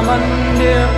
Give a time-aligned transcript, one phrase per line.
[0.00, 0.89] Raman, dear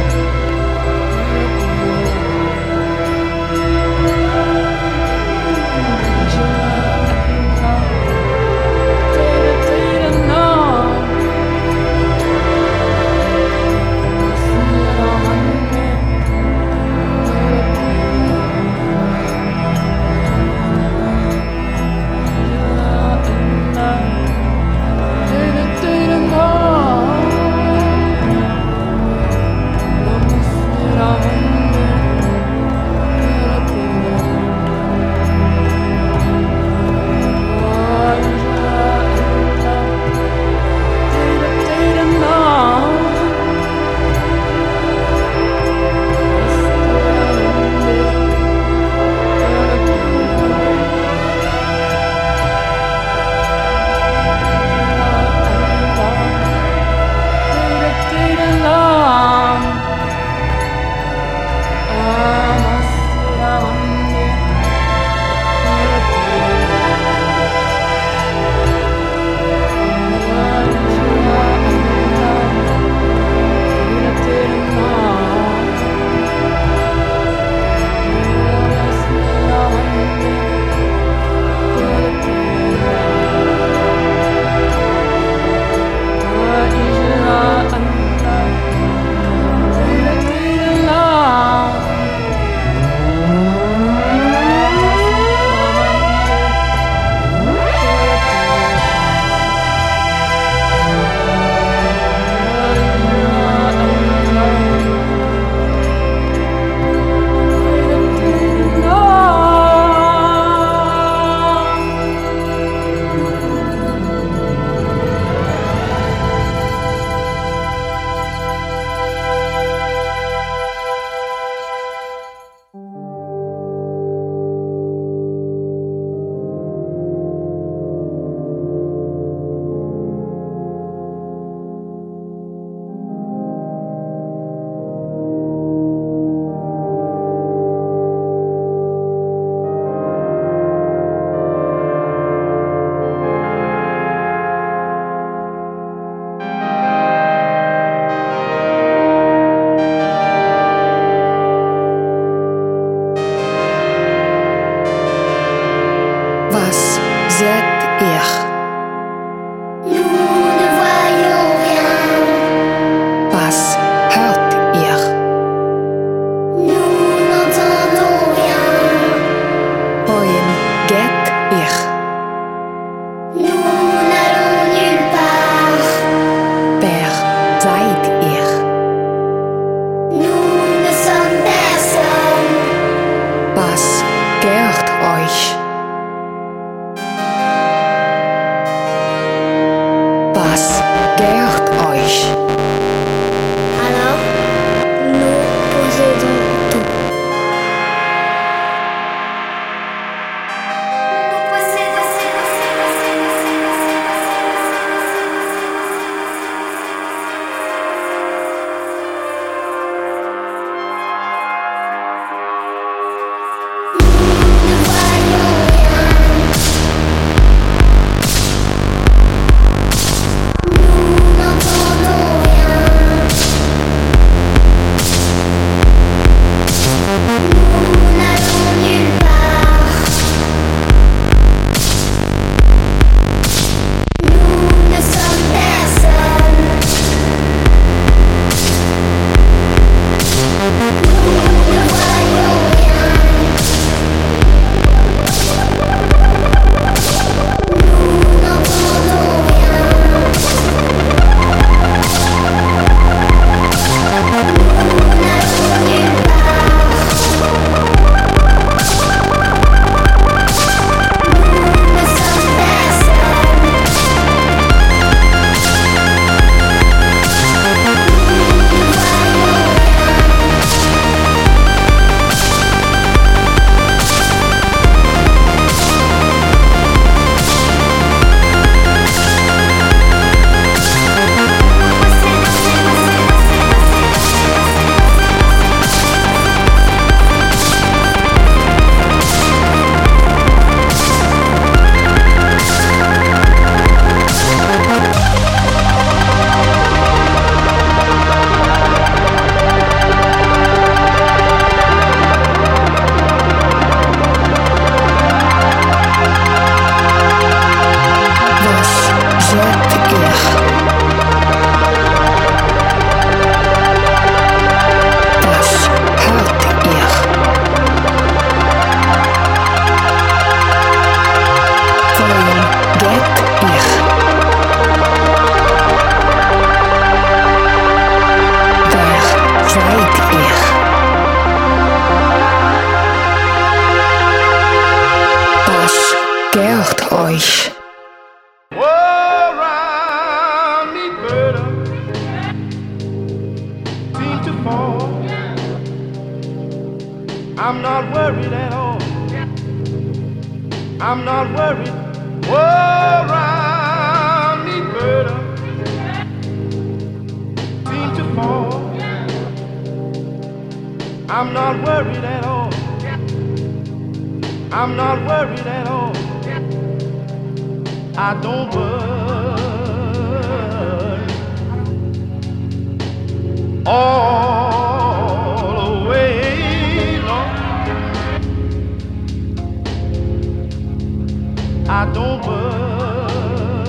[381.95, 383.83] I don't worry.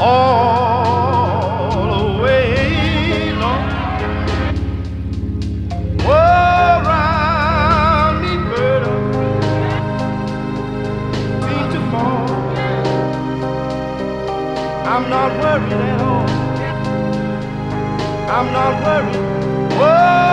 [0.00, 1.86] All
[2.20, 3.64] way long.
[6.04, 7.34] Around
[8.22, 8.84] me, bird
[11.44, 12.28] seem to fall.
[14.92, 16.28] I'm not worried at all.
[18.36, 19.22] I'm not worried.
[19.80, 20.23] Around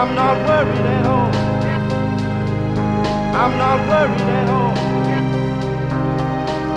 [0.00, 1.30] I'm not worried at all.
[3.34, 4.74] I'm not worried at all.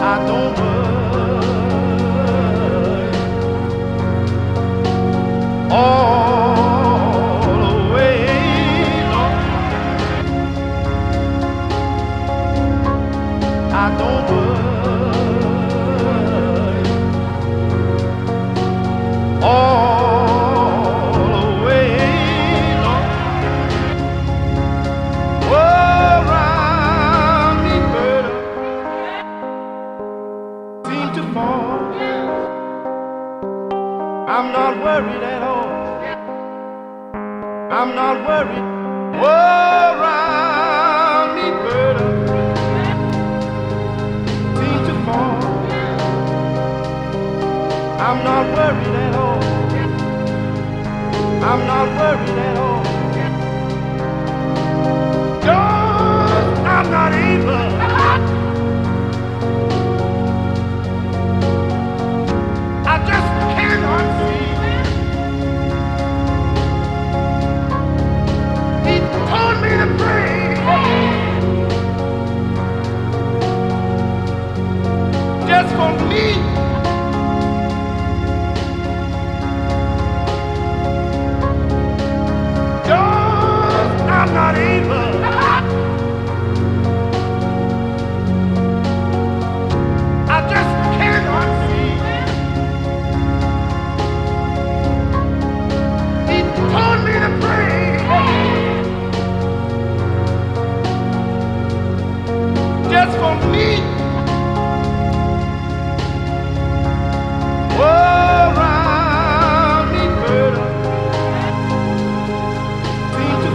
[0.01, 0.81] I don't worry
[5.71, 6.30] all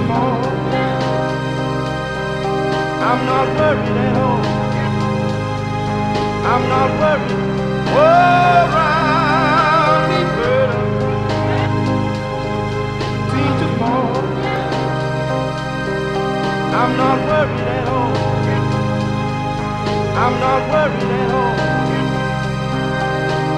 [0.09, 0.15] I'm
[3.27, 4.45] not worried at all.
[6.53, 7.45] I'm not worried.
[8.67, 10.73] Around me, bird,
[13.31, 14.15] seem to fall.
[16.81, 18.15] I'm not worried at all.
[20.25, 21.57] I'm not worried at all.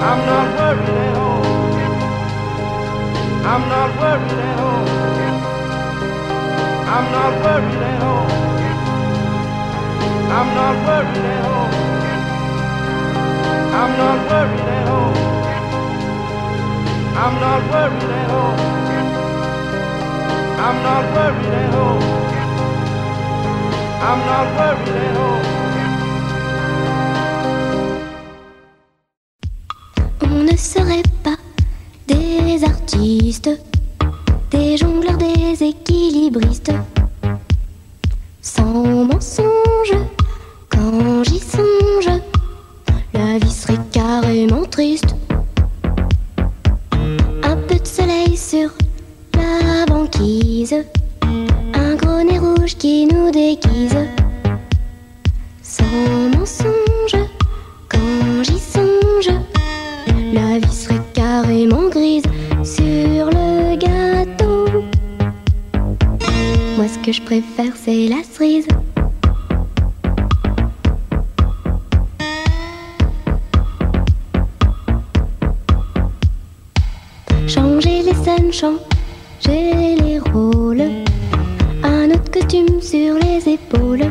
[0.09, 1.43] I'm not worried at all.
[3.45, 5.18] I'm not worried at all.
[6.95, 8.27] I'm not worried at all.
[10.37, 11.69] I'm not worried at all.
[13.79, 15.13] I'm not worried at all.
[17.23, 18.55] I'm not worried at all.
[20.65, 22.01] I'm not worried at all.
[24.09, 25.39] I'm not worried at all.
[30.23, 31.37] On ne serait pas
[32.07, 33.49] des artistes,
[34.51, 36.71] des jongleurs, des équilibristes.
[38.41, 39.95] Sans mensonge,
[40.69, 42.19] quand j'y songe,
[43.13, 45.15] la vie serait carrément triste.
[47.43, 48.69] Un peu de soleil sur
[49.35, 50.75] la banquise,
[51.73, 53.97] un gros nez rouge qui nous déguise.
[67.11, 68.67] Je préfère, c'est la cerise.
[77.47, 80.83] Changer les scènes, changer les rôles.
[81.83, 84.05] Un autre costume sur les épaules.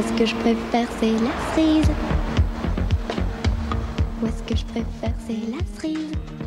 [0.00, 1.90] Moi, ce que je préfère, c'est la cerise.
[4.22, 6.39] Moi, ce que je préfère, c'est la cerise.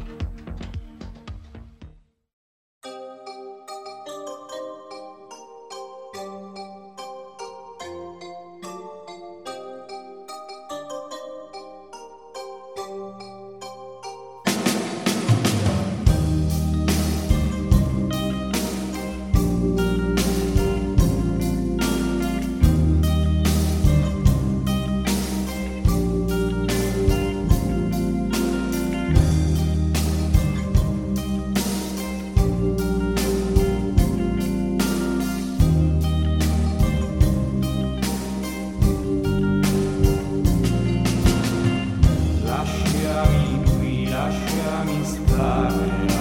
[45.04, 46.12] está.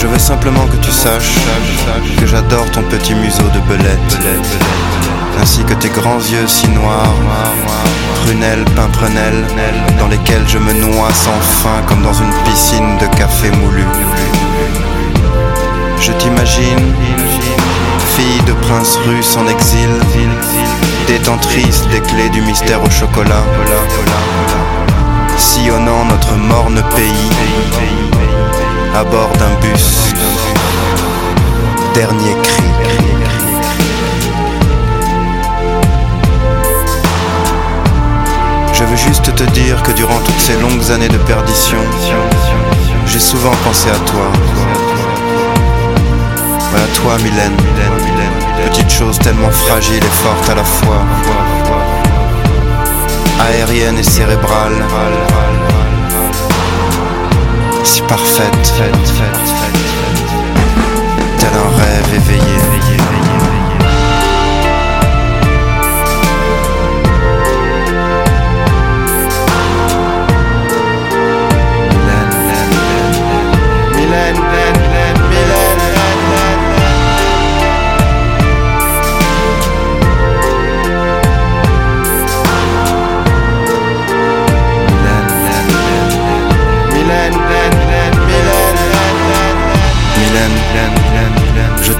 [0.00, 1.34] Je veux simplement que tu saches
[2.18, 4.18] que j'adore ton petit museau de belette,
[5.40, 7.14] ainsi que tes grands yeux si noirs,
[8.22, 9.44] prunelles, pimprenelles,
[9.98, 13.84] dans lesquels je me noie sans fin comme dans une piscine de café moulu.
[16.00, 16.94] Je t'imagine,
[18.16, 19.90] fille de prince russe en exil,
[21.08, 23.44] détentrice des clés du mystère au chocolat,
[25.36, 28.17] sillonnant notre morne pays
[28.98, 30.12] à bord d'un bus.
[31.94, 32.64] Dernier cri.
[38.72, 41.78] Je veux juste te dire que durant toutes ces longues années de perdition,
[43.06, 44.26] j'ai souvent pensé à toi.
[46.74, 47.56] À toi, Mylène.
[48.64, 51.02] Petite chose tellement fragile et forte à la fois.
[53.38, 54.82] Aérienne et cérébrale.
[57.88, 58.74] Si parfaite.
[61.38, 62.67] Tel un rêve éveillé.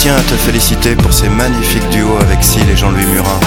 [0.09, 3.41] Tiens à te féliciter pour ces magnifiques duos avec Syl et Jean-Louis Murat.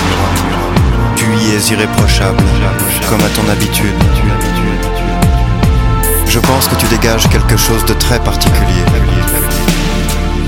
[1.16, 2.44] Tu y es irréprochable,
[3.10, 3.96] comme à ton habitude.
[6.28, 8.84] Je pense que tu dégages quelque chose de très particulier.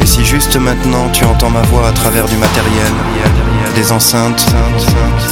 [0.04, 2.94] Et si juste maintenant tu entends ma voix à travers du matériel,
[3.74, 4.46] des enceintes,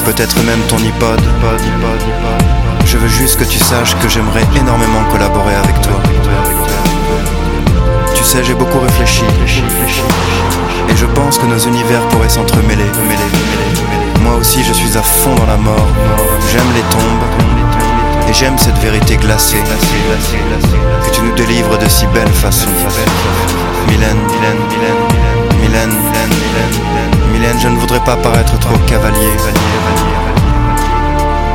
[0.04, 1.22] peut-être même ton iPod,
[2.86, 6.61] je veux juste que tu saches que j'aimerais énormément collaborer avec toi.
[8.22, 9.24] Tu sais, j'ai beaucoup réfléchi.
[10.90, 12.86] Et je pense que nos univers pourraient s'entremêler.
[14.22, 15.88] Moi aussi, je suis à fond dans la mort.
[16.52, 18.30] J'aime les tombes.
[18.30, 19.58] Et j'aime cette vérité glacée
[21.04, 22.70] que tu nous délivres de si belle façon.
[23.88, 24.62] Mylène, Mylène,
[25.60, 29.34] Mylène, Mylène, Mylène, je ne voudrais pas paraître trop cavalier.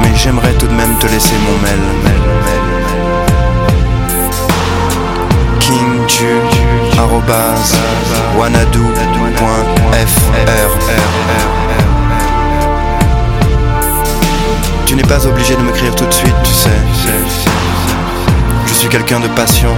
[0.03, 2.56] Mais j'aimerais tout de même te laisser mon mail.
[14.87, 16.71] Tu n'es pas obligé de m'écrire tout de suite, tu sais.
[18.67, 19.75] Je suis quelqu'un de patient.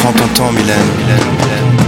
[0.00, 1.87] Prends ton temps, Mylène.